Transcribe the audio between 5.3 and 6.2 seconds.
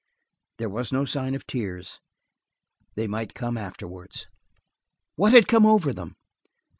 had come over them?